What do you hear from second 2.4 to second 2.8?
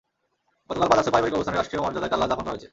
করা হয়েছে।